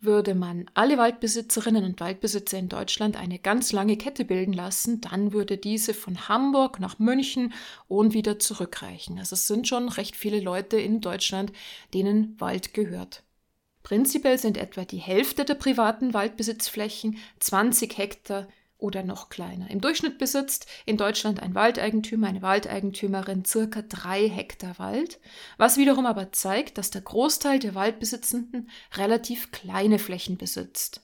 Würde 0.00 0.34
man 0.34 0.68
alle 0.74 0.98
Waldbesitzerinnen 0.98 1.84
und 1.84 2.00
Waldbesitzer 2.00 2.58
in 2.58 2.68
Deutschland 2.68 3.16
eine 3.16 3.38
ganz 3.38 3.70
lange 3.70 3.96
Kette 3.96 4.24
bilden 4.24 4.54
lassen, 4.54 5.00
dann 5.00 5.32
würde 5.32 5.56
diese 5.56 5.94
von 5.94 6.26
Hamburg 6.28 6.80
nach 6.80 6.98
München 6.98 7.52
und 7.86 8.12
wieder 8.12 8.40
zurückreichen. 8.40 9.20
Also 9.20 9.34
es 9.34 9.46
sind 9.46 9.68
schon 9.68 9.88
recht 9.88 10.16
viele 10.16 10.40
Leute 10.40 10.80
in 10.80 11.00
Deutschland, 11.00 11.52
denen 11.94 12.34
Wald 12.40 12.74
gehört. 12.74 13.22
Prinzipiell 13.90 14.38
sind 14.38 14.56
etwa 14.56 14.84
die 14.84 14.98
Hälfte 14.98 15.44
der 15.44 15.56
privaten 15.56 16.14
Waldbesitzflächen 16.14 17.18
20 17.40 17.98
Hektar 17.98 18.46
oder 18.78 19.02
noch 19.02 19.30
kleiner. 19.30 19.68
Im 19.68 19.80
Durchschnitt 19.80 20.16
besitzt 20.16 20.68
in 20.86 20.96
Deutschland 20.96 21.42
ein 21.42 21.56
Waldeigentümer, 21.56 22.28
eine 22.28 22.40
Waldeigentümerin 22.40 23.44
circa 23.44 23.82
drei 23.82 24.28
Hektar 24.28 24.78
Wald, 24.78 25.18
was 25.58 25.76
wiederum 25.76 26.06
aber 26.06 26.30
zeigt, 26.30 26.78
dass 26.78 26.92
der 26.92 27.00
Großteil 27.00 27.58
der 27.58 27.74
Waldbesitzenden 27.74 28.70
relativ 28.94 29.50
kleine 29.50 29.98
Flächen 29.98 30.38
besitzt. 30.38 31.00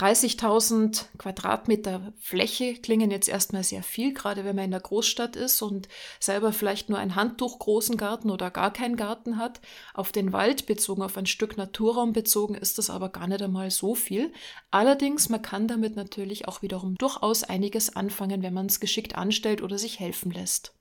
30.000 0.00 1.04
Quadratmeter 1.18 2.14
Fläche 2.18 2.72
klingen 2.72 3.10
jetzt 3.10 3.28
erstmal 3.28 3.64
sehr 3.64 3.82
viel, 3.82 4.14
gerade 4.14 4.46
wenn 4.46 4.56
man 4.56 4.64
in 4.64 4.70
der 4.70 4.80
Großstadt 4.80 5.36
ist 5.36 5.60
und 5.60 5.88
selber 6.18 6.54
vielleicht 6.54 6.88
nur 6.88 6.98
ein 6.98 7.16
Handtuch 7.16 7.58
großen 7.58 7.98
Garten 7.98 8.30
oder 8.30 8.50
gar 8.50 8.72
keinen 8.72 8.96
Garten 8.96 9.36
hat. 9.36 9.60
Auf 9.92 10.10
den 10.10 10.32
Wald 10.32 10.64
bezogen, 10.64 11.02
auf 11.02 11.18
ein 11.18 11.26
Stück 11.26 11.58
Naturraum 11.58 12.14
bezogen 12.14 12.54
ist 12.54 12.78
das 12.78 12.88
aber 12.88 13.10
gar 13.10 13.26
nicht 13.26 13.42
einmal 13.42 13.70
so 13.70 13.94
viel. 13.94 14.32
Allerdings, 14.70 15.28
man 15.28 15.42
kann 15.42 15.68
damit 15.68 15.96
natürlich 15.96 16.48
auch 16.48 16.62
wiederum 16.62 16.94
durchaus 16.94 17.44
einiges 17.44 17.94
anfangen, 17.94 18.42
wenn 18.42 18.54
man 18.54 18.66
es 18.66 18.80
geschickt 18.80 19.16
anstellt 19.16 19.60
oder 19.60 19.76
sich 19.76 20.00
helfen 20.00 20.30
lässt. 20.30 20.74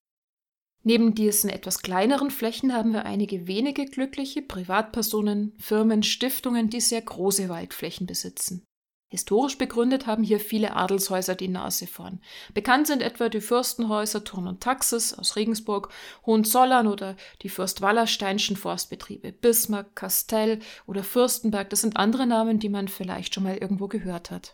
Neben 0.83 1.13
diesen 1.13 1.49
etwas 1.49 1.81
kleineren 1.81 2.31
Flächen 2.31 2.73
haben 2.73 2.93
wir 2.93 3.03
einige 3.03 3.47
wenige 3.47 3.83
glückliche 3.83 4.41
Privatpersonen, 4.41 5.57
Firmen, 5.59 6.03
Stiftungen, 6.03 6.69
die 6.69 6.79
sehr 6.79 7.01
große 7.01 7.49
Waldflächen 7.49 8.07
besitzen. 8.07 8.63
Historisch 9.11 9.57
begründet 9.57 10.05
haben 10.05 10.23
hier 10.23 10.39
viele 10.39 10.75
Adelshäuser 10.75 11.33
die 11.33 11.47
Nase 11.47 11.87
vorn. 11.87 12.21
Bekannt 12.53 12.85
sind 12.85 13.01
etwa 13.01 13.27
die 13.27 13.41
Fürstenhäuser 13.41 14.23
Thurn 14.23 14.47
und 14.47 14.61
Taxis 14.61 15.15
aus 15.15 15.35
Regensburg, 15.35 15.89
Hohenzollern 16.27 16.85
oder 16.85 17.15
die 17.41 17.49
Fürst-Wallersteinschen 17.49 18.55
Forstbetriebe, 18.55 19.31
Bismarck, 19.31 19.95
Kastell 19.95 20.59
oder 20.85 21.03
Fürstenberg. 21.03 21.71
Das 21.71 21.81
sind 21.81 21.97
andere 21.97 22.27
Namen, 22.27 22.59
die 22.59 22.69
man 22.69 22.87
vielleicht 22.87 23.33
schon 23.33 23.43
mal 23.43 23.57
irgendwo 23.57 23.87
gehört 23.87 24.29
hat. 24.29 24.53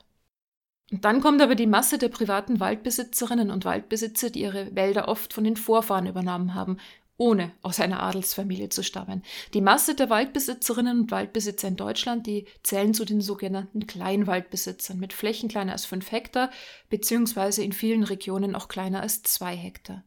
Und 0.89 1.03
dann 1.03 1.19
kommt 1.19 1.41
aber 1.41 1.55
die 1.55 1.67
Masse 1.67 1.97
der 1.97 2.09
privaten 2.09 2.61
Waldbesitzerinnen 2.61 3.51
und 3.51 3.65
Waldbesitzer, 3.65 4.29
die 4.29 4.41
ihre 4.41 4.73
Wälder 4.73 5.09
oft 5.09 5.33
von 5.33 5.43
den 5.43 5.57
Vorfahren 5.57 6.05
übernommen 6.05 6.53
haben 6.53 6.77
ohne 7.17 7.51
aus 7.61 7.79
einer 7.79 8.03
Adelsfamilie 8.03 8.69
zu 8.69 8.83
stammen. 8.83 9.23
Die 9.53 9.61
Masse 9.61 9.95
der 9.95 10.09
Waldbesitzerinnen 10.09 11.01
und 11.01 11.11
Waldbesitzer 11.11 11.67
in 11.67 11.77
Deutschland, 11.77 12.27
die 12.27 12.45
zählen 12.63 12.93
zu 12.93 13.05
den 13.05 13.21
sogenannten 13.21 13.87
Kleinwaldbesitzern 13.87 14.99
mit 14.99 15.13
Flächen 15.13 15.47
kleiner 15.47 15.71
als 15.71 15.85
fünf 15.85 16.11
Hektar, 16.11 16.49
beziehungsweise 16.89 17.63
in 17.63 17.71
vielen 17.71 18.03
Regionen 18.03 18.55
auch 18.55 18.67
kleiner 18.67 19.01
als 19.01 19.23
zwei 19.23 19.55
Hektar. 19.55 20.03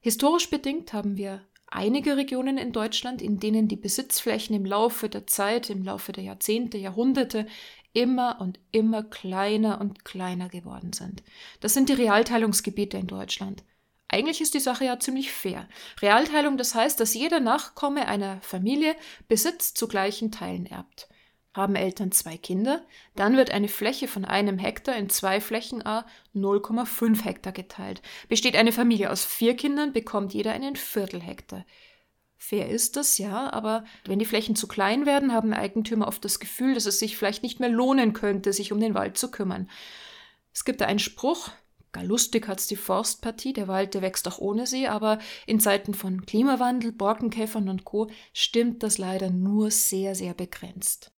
Historisch 0.00 0.50
bedingt 0.50 0.92
haben 0.92 1.16
wir 1.16 1.42
einige 1.66 2.16
Regionen 2.16 2.56
in 2.56 2.72
Deutschland, 2.72 3.20
in 3.20 3.38
denen 3.38 3.68
die 3.68 3.76
Besitzflächen 3.76 4.54
im 4.54 4.64
Laufe 4.64 5.08
der 5.08 5.26
Zeit, 5.26 5.70
im 5.70 5.82
Laufe 5.82 6.12
der 6.12 6.24
Jahrzehnte, 6.24 6.78
Jahrhunderte 6.78 7.46
immer 7.92 8.40
und 8.40 8.58
immer 8.72 9.02
kleiner 9.02 9.80
und 9.80 10.04
kleiner 10.04 10.48
geworden 10.48 10.92
sind. 10.92 11.22
Das 11.60 11.74
sind 11.74 11.88
die 11.88 11.94
Realteilungsgebiete 11.94 12.96
in 12.96 13.06
Deutschland. 13.06 13.62
Eigentlich 14.08 14.40
ist 14.40 14.54
die 14.54 14.60
Sache 14.60 14.84
ja 14.84 14.98
ziemlich 14.98 15.32
fair. 15.32 15.68
Realteilung, 16.00 16.56
das 16.56 16.74
heißt, 16.74 17.00
dass 17.00 17.14
jeder 17.14 17.40
Nachkomme 17.40 18.06
einer 18.06 18.40
Familie 18.42 18.94
Besitz 19.28 19.74
zu 19.74 19.88
gleichen 19.88 20.30
Teilen 20.30 20.66
erbt. 20.66 21.08
Haben 21.54 21.76
Eltern 21.76 22.10
zwei 22.10 22.36
Kinder, 22.36 22.84
dann 23.14 23.36
wird 23.36 23.50
eine 23.50 23.68
Fläche 23.68 24.08
von 24.08 24.24
einem 24.24 24.58
Hektar 24.58 24.96
in 24.96 25.08
zwei 25.08 25.40
Flächen 25.40 25.86
A 25.86 26.04
0,5 26.34 27.22
Hektar 27.22 27.52
geteilt. 27.52 28.02
Besteht 28.28 28.56
eine 28.56 28.72
Familie 28.72 29.10
aus 29.10 29.24
vier 29.24 29.54
Kindern, 29.54 29.92
bekommt 29.92 30.34
jeder 30.34 30.52
einen 30.52 30.74
Viertel 30.74 31.20
Hektar. 31.20 31.64
Fair 32.36 32.68
ist 32.68 32.96
das, 32.96 33.18
ja, 33.18 33.50
aber 33.52 33.84
wenn 34.04 34.18
die 34.18 34.26
Flächen 34.26 34.54
zu 34.54 34.68
klein 34.68 35.06
werden, 35.06 35.32
haben 35.32 35.54
Eigentümer 35.54 36.08
oft 36.08 36.24
das 36.24 36.40
Gefühl, 36.40 36.74
dass 36.74 36.86
es 36.86 36.98
sich 36.98 37.16
vielleicht 37.16 37.42
nicht 37.42 37.58
mehr 37.58 37.70
lohnen 37.70 38.12
könnte, 38.12 38.52
sich 38.52 38.70
um 38.70 38.80
den 38.80 38.94
Wald 38.94 39.16
zu 39.16 39.30
kümmern. 39.30 39.70
Es 40.52 40.64
gibt 40.64 40.80
da 40.80 40.86
einen 40.86 40.98
Spruch, 40.98 41.50
Gar 41.94 42.04
lustig 42.04 42.48
hat's 42.48 42.66
die 42.66 42.74
Forstpartie, 42.74 43.52
der 43.52 43.68
Wald, 43.68 43.94
der 43.94 44.02
wächst 44.02 44.26
auch 44.26 44.38
ohne 44.38 44.66
sie, 44.66 44.88
aber 44.88 45.20
in 45.46 45.60
Zeiten 45.60 45.94
von 45.94 46.26
Klimawandel, 46.26 46.90
Borkenkäfern 46.90 47.68
und 47.68 47.84
Co. 47.84 48.10
stimmt 48.32 48.82
das 48.82 48.98
leider 48.98 49.30
nur 49.30 49.70
sehr, 49.70 50.16
sehr 50.16 50.34
begrenzt. 50.34 51.12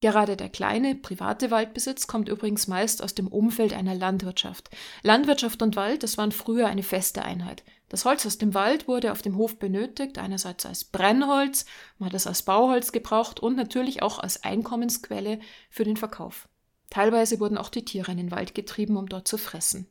Gerade 0.00 0.36
der 0.36 0.48
kleine 0.48 0.96
private 0.96 1.52
Waldbesitz 1.52 2.08
kommt 2.08 2.28
übrigens 2.28 2.66
meist 2.66 3.00
aus 3.00 3.14
dem 3.14 3.28
Umfeld 3.28 3.74
einer 3.74 3.94
Landwirtschaft. 3.94 4.70
Landwirtschaft 5.04 5.62
und 5.62 5.76
Wald, 5.76 6.02
das 6.02 6.18
waren 6.18 6.32
früher 6.32 6.66
eine 6.66 6.82
feste 6.82 7.22
Einheit. 7.22 7.62
Das 7.88 8.04
Holz 8.04 8.26
aus 8.26 8.38
dem 8.38 8.54
Wald 8.54 8.88
wurde 8.88 9.12
auf 9.12 9.22
dem 9.22 9.36
Hof 9.36 9.56
benötigt, 9.60 10.18
einerseits 10.18 10.66
als 10.66 10.82
Brennholz, 10.84 11.64
man 11.98 12.08
hat 12.08 12.14
es 12.14 12.26
als 12.26 12.42
Bauholz 12.42 12.90
gebraucht 12.90 13.38
und 13.38 13.54
natürlich 13.54 14.02
auch 14.02 14.18
als 14.18 14.42
Einkommensquelle 14.42 15.38
für 15.70 15.84
den 15.84 15.96
Verkauf. 15.96 16.48
Teilweise 16.96 17.40
wurden 17.40 17.58
auch 17.58 17.68
die 17.68 17.84
Tiere 17.84 18.10
in 18.10 18.16
den 18.16 18.30
Wald 18.30 18.54
getrieben, 18.54 18.96
um 18.96 19.06
dort 19.06 19.28
zu 19.28 19.36
fressen. 19.36 19.86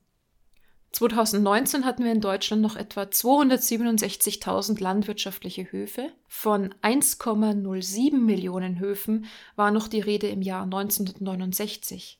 2019 0.93 1.85
hatten 1.85 2.03
wir 2.03 2.11
in 2.11 2.19
Deutschland 2.19 2.63
noch 2.63 2.75
etwa 2.75 3.03
267.000 3.03 4.81
landwirtschaftliche 4.81 5.71
Höfe. 5.71 6.11
Von 6.27 6.73
1,07 6.81 8.17
Millionen 8.17 8.79
Höfen 8.79 9.25
war 9.55 9.69
noch 9.69 9.87
die 9.87 9.99
Rede 9.99 10.29
im 10.29 10.41
Jahr 10.41 10.63
1969. 10.63 12.19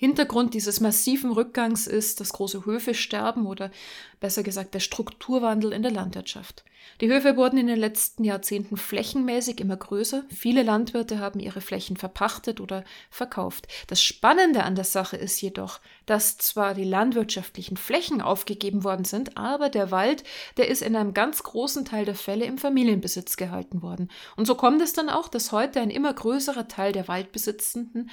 Hintergrund 0.00 0.54
dieses 0.54 0.80
massiven 0.80 1.30
Rückgangs 1.30 1.86
ist 1.86 2.20
das 2.20 2.32
große 2.32 2.64
Höfesterben 2.64 3.44
oder 3.44 3.70
besser 4.18 4.42
gesagt 4.42 4.72
der 4.72 4.80
Strukturwandel 4.80 5.74
in 5.74 5.82
der 5.82 5.90
Landwirtschaft. 5.90 6.64
Die 7.02 7.12
Höfe 7.12 7.36
wurden 7.36 7.58
in 7.58 7.66
den 7.66 7.78
letzten 7.78 8.24
Jahrzehnten 8.24 8.78
flächenmäßig 8.78 9.60
immer 9.60 9.76
größer. 9.76 10.24
Viele 10.30 10.62
Landwirte 10.62 11.18
haben 11.18 11.38
ihre 11.38 11.60
Flächen 11.60 11.98
verpachtet 11.98 12.62
oder 12.62 12.82
verkauft. 13.10 13.68
Das 13.88 14.02
Spannende 14.02 14.64
an 14.64 14.74
der 14.74 14.86
Sache 14.86 15.18
ist 15.18 15.38
jedoch, 15.42 15.80
dass 16.06 16.38
zwar 16.38 16.72
die 16.72 16.84
landwirtschaftlichen 16.84 17.76
Flächen 17.76 18.22
aufgegeben 18.22 18.84
worden 18.84 19.04
sind, 19.04 19.36
aber 19.36 19.68
der 19.68 19.90
Wald, 19.90 20.24
der 20.56 20.68
ist 20.68 20.80
in 20.80 20.96
einem 20.96 21.12
ganz 21.12 21.42
großen 21.42 21.84
Teil 21.84 22.06
der 22.06 22.14
Fälle 22.14 22.46
im 22.46 22.56
Familienbesitz 22.56 23.36
gehalten 23.36 23.82
worden. 23.82 24.10
Und 24.36 24.46
so 24.46 24.54
kommt 24.54 24.80
es 24.80 24.94
dann 24.94 25.10
auch, 25.10 25.28
dass 25.28 25.52
heute 25.52 25.78
ein 25.82 25.90
immer 25.90 26.14
größerer 26.14 26.68
Teil 26.68 26.92
der 26.92 27.06
Waldbesitzenden 27.06 28.08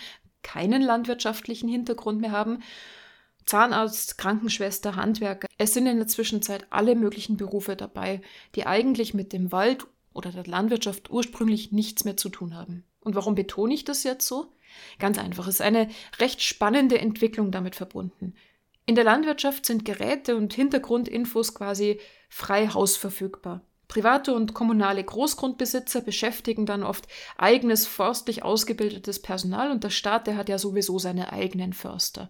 keinen 0.47 0.81
landwirtschaftlichen 0.81 1.67
Hintergrund 1.67 2.21
mehr 2.21 2.31
haben. 2.31 2.63
Zahnarzt, 3.45 4.17
Krankenschwester, 4.17 4.95
Handwerker. 4.95 5.47
Es 5.57 5.73
sind 5.73 5.87
in 5.87 5.97
der 5.97 6.07
Zwischenzeit 6.07 6.65
alle 6.69 6.95
möglichen 6.95 7.35
Berufe 7.35 7.75
dabei, 7.75 8.21
die 8.55 8.65
eigentlich 8.65 9.13
mit 9.13 9.33
dem 9.33 9.51
Wald 9.51 9.85
oder 10.13 10.31
der 10.31 10.45
Landwirtschaft 10.45 11.09
ursprünglich 11.09 11.73
nichts 11.73 12.05
mehr 12.05 12.15
zu 12.15 12.29
tun 12.29 12.55
haben. 12.55 12.85
Und 13.01 13.15
warum 13.15 13.35
betone 13.35 13.73
ich 13.73 13.83
das 13.83 14.03
jetzt 14.03 14.25
so? 14.25 14.53
Ganz 14.99 15.17
einfach, 15.17 15.47
es 15.47 15.55
ist 15.55 15.61
eine 15.61 15.89
recht 16.19 16.41
spannende 16.41 16.97
Entwicklung 16.97 17.51
damit 17.51 17.75
verbunden. 17.75 18.33
In 18.85 18.95
der 18.95 19.03
Landwirtschaft 19.03 19.65
sind 19.65 19.83
Geräte 19.83 20.37
und 20.37 20.53
Hintergrundinfos 20.53 21.53
quasi 21.53 21.99
frei 22.29 22.69
hausverfügbar. 22.69 23.61
Private 23.87 24.33
und 24.33 24.53
kommunale 24.53 25.03
Großgrundbesitzer 25.03 26.01
beschäftigen 26.01 26.65
dann 26.65 26.83
oft 26.83 27.07
eigenes 27.37 27.87
forstlich 27.87 28.43
ausgebildetes 28.43 29.21
Personal 29.21 29.71
und 29.71 29.83
der 29.83 29.89
Staat, 29.89 30.27
der 30.27 30.35
hat 30.35 30.49
ja 30.49 30.57
sowieso 30.57 30.99
seine 30.99 31.31
eigenen 31.31 31.73
Förster. 31.73 32.29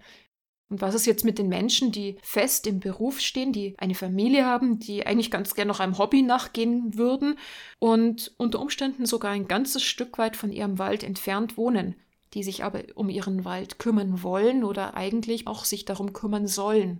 Und 0.69 0.81
was 0.81 0.95
ist 0.95 1.05
jetzt 1.05 1.23
mit 1.23 1.39
den 1.39 1.47
Menschen, 1.47 1.91
die 1.91 2.17
fest 2.21 2.67
im 2.67 2.79
Beruf 2.79 3.21
stehen, 3.21 3.53
die 3.53 3.75
eine 3.77 3.95
Familie 3.95 4.45
haben, 4.45 4.79
die 4.79 5.05
eigentlich 5.07 5.31
ganz 5.31 5.55
gern 5.55 5.69
noch 5.69 5.79
einem 5.79 5.97
Hobby 5.97 6.21
nachgehen 6.21 6.97
würden 6.97 7.39
und 7.79 8.33
unter 8.37 8.59
Umständen 8.59 9.05
sogar 9.05 9.31
ein 9.31 9.47
ganzes 9.47 9.83
Stück 9.83 10.17
weit 10.17 10.35
von 10.35 10.51
ihrem 10.51 10.77
Wald 10.77 11.03
entfernt 11.03 11.57
wohnen, 11.57 11.95
die 12.33 12.43
sich 12.43 12.65
aber 12.65 12.83
um 12.95 13.09
ihren 13.09 13.45
Wald 13.45 13.79
kümmern 13.79 14.23
wollen 14.23 14.65
oder 14.65 14.95
eigentlich 14.95 15.47
auch 15.47 15.63
sich 15.63 15.85
darum 15.85 16.11
kümmern 16.11 16.47
sollen? 16.47 16.99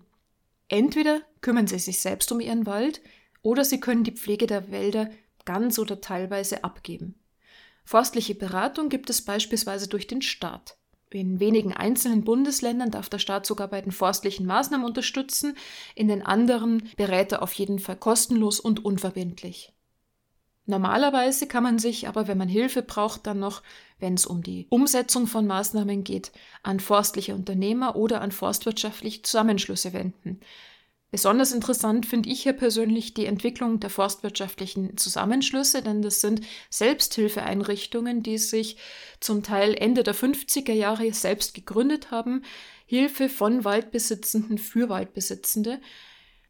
Entweder 0.70 1.22
kümmern 1.42 1.68
sie 1.68 1.80
sich 1.80 2.00
selbst 2.00 2.32
um 2.32 2.40
ihren 2.40 2.66
Wald, 2.66 3.02
oder 3.48 3.64
sie 3.64 3.80
können 3.80 4.04
die 4.04 4.12
Pflege 4.12 4.46
der 4.46 4.72
Wälder 4.72 5.10
ganz 5.46 5.80
oder 5.80 6.02
teilweise 6.02 6.66
abgeben. 6.66 7.16
Forstliche 7.86 8.36
Beratung 8.36 8.90
gibt 8.90 9.10
es 9.10 9.24
beispielsweise 9.24 9.88
durch 9.88 10.06
den 10.06 10.22
Staat. 10.22 10.76
In 11.12 11.40
wenigen 11.40 11.72
einzelnen 11.72 12.26
Bundesländern 12.26 12.92
darf 12.92 13.08
der 13.08 13.20
Staat 13.20 13.46
sogar 13.46 13.70
bei 13.70 13.80
den 13.80 13.94
forstlichen 13.94 14.46
Maßnahmen 14.46 14.86
unterstützen, 14.86 15.56
in 15.96 16.10
den 16.10 16.22
anderen 16.22 16.90
berät 16.98 17.32
er 17.32 17.42
auf 17.42 17.54
jeden 17.54 17.80
Fall 17.80 17.96
kostenlos 17.96 18.60
und 18.60 18.84
unverbindlich. 18.84 19.72
Normalerweise 20.66 21.48
kann 21.48 21.64
man 21.64 21.80
sich 21.80 22.10
aber, 22.10 22.28
wenn 22.28 22.38
man 22.38 22.50
Hilfe 22.50 22.82
braucht, 22.82 23.26
dann 23.26 23.40
noch, 23.40 23.64
wenn 24.00 24.16
es 24.16 24.26
um 24.26 24.44
die 24.44 24.68
Umsetzung 24.70 25.26
von 25.26 25.48
Maßnahmen 25.48 26.04
geht, 26.04 26.34
an 26.64 26.82
forstliche 26.82 27.34
Unternehmer 27.34 27.96
oder 27.96 28.20
an 28.20 28.34
forstwirtschaftliche 28.34 29.22
Zusammenschlüsse 29.22 29.94
wenden. 29.94 30.42
Besonders 31.10 31.54
interessant 31.54 32.06
finde 32.06 32.30
ich 32.30 32.44
hier 32.44 32.52
persönlich 32.52 33.14
die 33.14 33.28
Entwicklung 33.28 33.80
der 33.80 33.90
forstwirtschaftlichen 33.90 34.98
Zusammenschlüsse, 34.98 35.82
denn 35.82 36.02
das 36.02 36.20
sind 36.20 36.42
Selbsthilfeeinrichtungen, 36.70 38.24
die 38.24 38.38
sich 38.38 38.76
zum 39.22 39.42
Teil 39.42 39.74
Ende 39.74 40.04
der 40.04 40.16
50er 40.16 40.74
Jahre 40.74 41.14
selbst 41.14 41.54
gegründet 41.54 42.12
haben, 42.12 42.44
Hilfe 42.86 43.30
von 43.30 43.64
Waldbesitzenden 43.64 44.58
für 44.58 44.90
Waldbesitzende 44.90 45.80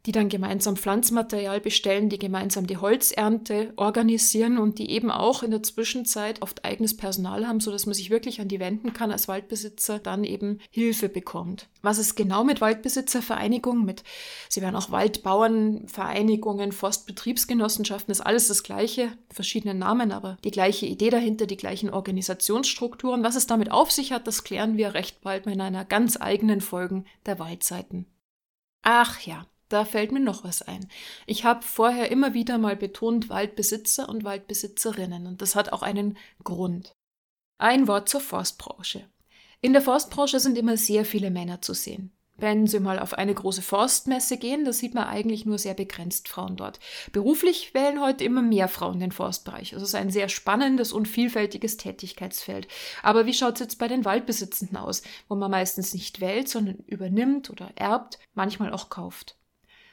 die 0.08 0.14
dann 0.14 0.30
gemeinsam 0.30 0.78
Pflanzmaterial 0.78 1.60
bestellen, 1.60 2.08
die 2.08 2.18
gemeinsam 2.18 2.66
die 2.66 2.78
Holzernte 2.78 3.74
organisieren 3.76 4.58
und 4.58 4.80
die 4.80 4.90
eben 4.90 5.12
auch 5.12 5.44
in 5.44 5.52
der 5.52 5.64
Zwischenzeit 5.64 6.42
oft 6.42 6.64
eigenes 6.64 6.96
Personal 6.96 7.46
haben, 7.46 7.60
sodass 7.60 7.86
man 7.86 7.94
sich 7.94 8.10
wirklich 8.10 8.40
an 8.40 8.48
die 8.48 8.62
wenden 8.62 8.94
kann 8.94 9.12
als 9.12 9.28
Waldbesitzer, 9.28 10.00
dann 10.00 10.24
eben 10.24 10.60
Hilfe 10.72 11.10
bekommt. 11.10 11.68
Was 11.82 11.98
ist 11.98 12.16
genau 12.16 12.46
mit 12.46 12.62
Waldbesitzervereinigungen, 12.62 13.84
mit, 13.84 14.06
sie 14.48 14.62
werden 14.62 14.78
auch 14.78 14.92
Waldbauernvereinigungen, 14.92 16.72
Forstbetriebsgenossenschaften, 16.72 18.14
ist 18.14 18.22
alles 18.22 18.48
das 18.48 18.64
Gleiche, 18.64 19.10
verschiedene 19.30 19.74
Namen, 19.74 20.14
aber 20.14 20.38
die 20.46 20.52
gleiche 20.52 20.86
Idee 20.86 21.10
dahinter, 21.10 21.48
die 21.48 21.58
gleichen 21.58 21.90
Organisationsstrukturen. 21.90 23.24
Was 23.26 23.36
es 23.36 23.46
damit 23.46 23.74
auf 23.74 23.92
sich 23.92 24.14
hat, 24.14 24.26
das 24.26 24.46
klären 24.46 24.78
wir 24.78 24.94
recht 24.94 25.20
bald 25.20 25.48
in 25.48 25.60
einer 25.60 25.84
ganz 25.84 26.16
eigenen 26.18 26.62
Folge 26.62 27.04
der 27.26 27.40
Waldseiten. 27.40 28.06
Ach 28.84 29.20
ja, 29.20 29.46
da 29.70 29.86
fällt 29.86 30.12
mir 30.12 30.20
noch 30.20 30.44
was 30.44 30.62
ein. 30.62 30.88
Ich 31.26 31.44
habe 31.44 31.64
vorher 31.64 32.12
immer 32.12 32.34
wieder 32.34 32.58
mal 32.58 32.76
betont 32.76 33.30
Waldbesitzer 33.30 34.08
und 34.10 34.24
Waldbesitzerinnen 34.24 35.28
und 35.28 35.42
das 35.42 35.56
hat 35.56 35.74
auch 35.74 35.82
einen 35.82 36.18
Grund. 36.44 36.94
Ein 37.58 37.88
Wort 37.88 38.10
zur 38.10 38.22
Forstbranche. 38.22 39.10
In 39.62 39.74
der 39.74 39.82
Forstbranche 39.82 40.40
sind 40.40 40.58
immer 40.58 40.78
sehr 40.78 41.06
viele 41.06 41.32
Männer 41.32 41.62
zu 41.62 41.74
sehen. 41.74 42.12
Wenn 42.40 42.68
Sie 42.68 42.80
mal 42.80 43.00
auf 43.00 43.16
eine 43.16 43.34
große 43.34 43.64
Forstmesse 43.64 44.38
gehen, 44.38 44.64
da 44.64 44.72
sieht 44.72 44.94
man 44.94 45.06
eigentlich 45.06 45.48
nur 45.48 45.58
sehr 45.58 45.74
begrenzt 45.74 46.30
Frauen 46.30 46.56
dort. 46.56 46.80
Beruflich 47.12 47.74
wählen 47.74 48.00
heute 48.00 48.24
immer 48.24 48.44
mehr 48.44 48.68
Frauen 48.68 49.00
den 49.00 49.12
Forstbereich. 49.12 49.74
Es 49.74 49.82
ist 49.82 49.96
ein 49.96 50.12
sehr 50.12 50.30
spannendes 50.30 50.94
und 50.94 51.08
vielfältiges 51.08 51.78
Tätigkeitsfeld. 51.78 52.68
Aber 53.02 53.26
wie 53.26 53.34
schaut 53.34 53.56
es 53.56 53.62
jetzt 53.62 53.80
bei 53.80 53.88
den 53.88 54.06
Waldbesitzenden 54.06 54.78
aus, 54.78 55.02
wo 55.28 55.36
man 55.36 55.50
meistens 55.50 55.96
nicht 55.96 56.22
wählt, 56.22 56.48
sondern 56.48 56.78
übernimmt 56.86 57.50
oder 57.50 57.72
erbt, 57.76 58.20
manchmal 58.36 58.72
auch 58.72 58.90
kauft? 58.90 59.37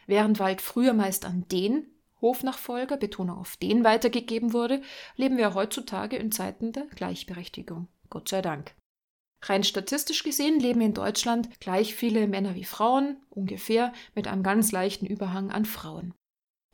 Während 0.06 0.38
Wald 0.38 0.60
früher 0.60 0.92
meist 0.92 1.24
an 1.24 1.46
den 1.48 1.86
Hofnachfolger, 2.20 2.96
Betonung 2.96 3.38
auf 3.38 3.56
den 3.56 3.84
weitergegeben 3.84 4.52
wurde, 4.52 4.80
leben 5.16 5.36
wir 5.36 5.54
heutzutage 5.54 6.16
in 6.16 6.32
Zeiten 6.32 6.72
der 6.72 6.86
Gleichberechtigung. 6.86 7.88
Gott 8.08 8.28
sei 8.28 8.40
Dank. 8.40 8.74
Rein 9.42 9.62
statistisch 9.62 10.22
gesehen 10.22 10.58
leben 10.58 10.80
in 10.80 10.94
Deutschland 10.94 11.60
gleich 11.60 11.94
viele 11.94 12.26
Männer 12.26 12.54
wie 12.54 12.64
Frauen, 12.64 13.18
ungefähr 13.28 13.92
mit 14.14 14.26
einem 14.26 14.42
ganz 14.42 14.72
leichten 14.72 15.04
Überhang 15.04 15.50
an 15.50 15.66
Frauen. 15.66 16.14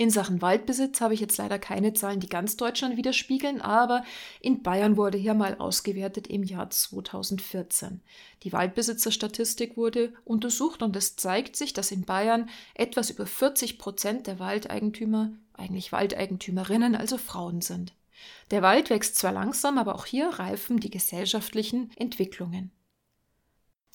In 0.01 0.09
Sachen 0.09 0.41
Waldbesitz 0.41 1.03
habe 1.03 1.13
ich 1.13 1.21
jetzt 1.21 1.37
leider 1.37 1.59
keine 1.59 1.93
Zahlen, 1.93 2.21
die 2.21 2.29
ganz 2.31 2.57
Deutschland 2.57 2.97
widerspiegeln, 2.97 3.61
aber 3.61 4.03
in 4.41 4.63
Bayern 4.63 4.97
wurde 4.97 5.19
hier 5.19 5.35
mal 5.35 5.59
ausgewertet 5.59 6.27
im 6.27 6.43
Jahr 6.43 6.71
2014. 6.71 8.01
Die 8.43 8.51
Waldbesitzerstatistik 8.55 9.77
wurde 9.77 10.15
untersucht 10.25 10.81
und 10.81 10.97
es 10.97 11.17
zeigt 11.17 11.55
sich, 11.55 11.75
dass 11.75 11.93
in 11.93 12.07
Bayern 12.07 12.49
etwas 12.73 13.11
über 13.11 13.27
40 13.27 13.77
Prozent 13.77 14.27
der 14.27 14.39
Waldeigentümer 14.39 15.33
eigentlich 15.53 15.93
Waldeigentümerinnen, 15.93 16.97
also 16.97 17.19
Frauen 17.19 17.61
sind. 17.61 17.93
Der 18.53 18.63
Wald 18.63 18.89
wächst 18.89 19.17
zwar 19.17 19.33
langsam, 19.33 19.77
aber 19.77 19.95
auch 19.95 20.07
hier 20.07 20.31
reifen 20.31 20.81
die 20.81 20.91
gesellschaftlichen 20.91 21.91
Entwicklungen. 21.97 22.71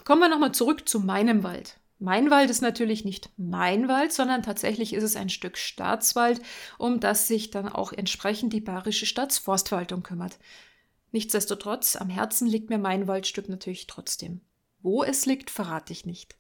Kommen 0.04 0.22
wir 0.22 0.30
nochmal 0.30 0.52
zurück 0.52 0.88
zu 0.88 1.00
meinem 1.00 1.42
Wald. 1.42 1.80
Mein 1.98 2.30
Wald 2.30 2.50
ist 2.50 2.62
natürlich 2.62 3.06
nicht 3.06 3.30
mein 3.38 3.88
Wald, 3.88 4.12
sondern 4.12 4.44
tatsächlich 4.44 4.94
ist 4.94 5.04
es 5.04 5.16
ein 5.16 5.30
Stück 5.30 5.58
Staatswald, 5.58 6.42
um 6.78 7.00
das 7.00 7.28
sich 7.28 7.52
dann 7.52 7.70
auch 7.70 7.94
entsprechend 7.94 8.52
die 8.52 8.62
Bayerische 8.62 9.06
Staatsforstverwaltung 9.06 10.04
kümmert. 10.04 10.38
Nichtsdestotrotz, 11.12 11.96
am 11.96 12.10
Herzen 12.10 12.48
liegt 12.48 12.70
mir 12.70 12.78
mein 12.78 13.08
Waldstück 13.08 13.48
natürlich 13.48 13.88
trotzdem. 13.88 14.42
Wo 14.82 15.04
es 15.04 15.26
liegt, 15.26 15.50
verrate 15.50 15.94
ich 15.94 16.06
nicht. 16.06 16.36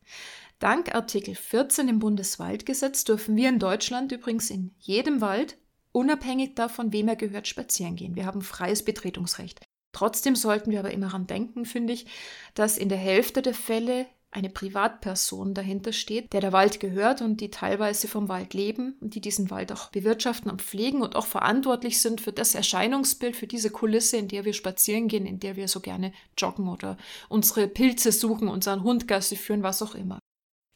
Dank 0.60 0.94
Artikel 0.94 1.36
14 1.36 1.88
im 1.88 2.00
Bundeswaldgesetz 2.00 3.06
dürfen 3.06 3.36
wir 3.38 3.50
in 3.50 3.60
Deutschland 3.60 4.12
übrigens 4.12 4.50
in 4.50 4.76
jedem 4.80 5.22
Wald, 5.22 5.58
unabhängig 5.94 6.56
davon, 6.56 6.91
wem 6.91 7.08
er 7.08 7.15
gehört, 7.15 7.48
spazieren 7.48 7.96
gehen. 7.96 8.15
Wir 8.15 8.26
haben 8.26 8.41
freies 8.41 8.84
Betretungsrecht. 8.84 9.62
Trotzdem 9.94 10.36
sollten 10.36 10.72
wir 10.72 10.80
aber 10.80 10.91
immer 10.91 11.08
daran 11.08 11.26
denken, 11.26 11.63
finde 11.63 11.94
ich, 11.94 12.06
dass 12.54 12.78
in 12.78 12.89
der 12.89 12.98
Hälfte 12.98 13.41
der 13.41 13.54
Fälle 13.54 14.06
eine 14.36 14.50
Privatperson 14.50 15.54
dahinter 15.54 15.93
steht, 15.93 16.34
der 16.34 16.41
der 16.41 16.52
Wald 16.52 16.82
gehört 16.82 17.21
und 17.21 17.39
die 17.39 17.50
teilweise 17.50 18.08
vom 18.10 18.28
Wald 18.28 18.54
leben 18.54 18.98
und 19.00 19.15
die 19.15 19.21
diesen 19.21 19.50
Wald 19.50 19.71
auch 19.71 19.89
bewirtschaften 19.91 20.52
und 20.52 20.62
pflegen 20.62 21.02
und 21.02 21.15
auch 21.15 21.26
verantwortlich 21.26 22.02
sind 22.02 22.19
für 22.19 22.34
das 22.34 22.54
Erscheinungsbild, 22.54 23.36
für 23.36 23.48
diese 23.48 23.69
Kulisse, 23.69 24.17
in 24.17 24.28
der 24.28 24.43
wir 24.43 24.54
spazieren 24.54 25.08
gehen, 25.08 25.26
in 25.26 25.39
der 25.39 25.56
wir 25.56 25.69
so 25.69 25.80
gerne 25.80 26.12
joggen 26.38 26.67
oder 26.67 26.98
unsere 27.30 27.67
Pilze 27.67 28.12
suchen, 28.12 28.50
unseren 28.50 28.84
Hundgasse 28.84 29.38
führen, 29.38 29.63
was 29.63 29.82
auch 29.82 29.95
immer. 29.95 30.19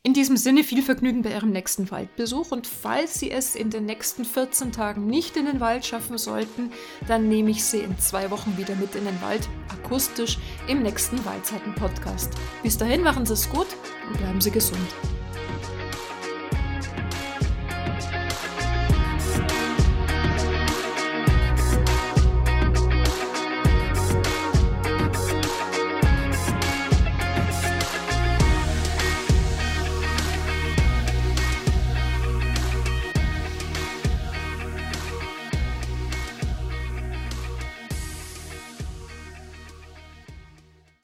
In 0.02 0.14
diesem 0.14 0.38
Sinne 0.38 0.64
viel 0.64 0.82
Vergnügen 0.82 1.24
bei 1.24 1.32
Ihrem 1.32 1.52
nächsten 1.52 1.92
Waldbesuch 1.92 2.52
und 2.52 2.68
falls 2.68 3.20
Sie 3.20 3.30
es 3.30 3.54
in 3.54 3.70
den 3.70 3.86
nächsten 3.86 4.24
14 4.24 4.72
Tagen 4.72 5.08
nicht 5.08 5.36
in 5.36 5.46
den 5.46 5.60
Wald 5.60 5.86
schaffen 5.86 6.18
sollten, 6.18 6.72
dann 7.06 7.28
nehme 7.28 7.52
ich 7.52 7.66
Sie 7.66 7.80
in 7.80 8.00
zwei 8.00 8.32
Wochen 8.32 8.58
wieder 8.58 8.76
mit 8.76 8.96
in 8.96 9.04
den 9.04 9.22
Wald, 9.22 9.50
akustisch, 9.68 10.38
im 10.70 10.84
nächsten 10.84 11.24
Waldzeiten-Podcast. 11.26 12.32
Bis 12.64 12.78
dahin 12.78 13.04
machen 13.04 13.26
Sie 13.26 13.34
es 13.34 13.50
gut 13.50 13.68
und 14.08 14.18
bleiben 14.18 14.40
Sie 14.40 14.52
gesund. 14.52 14.88